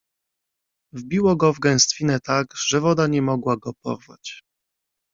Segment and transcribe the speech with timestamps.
[0.93, 4.43] Wbiło go w gęstwinę tak, że woda nie mogła go porwać.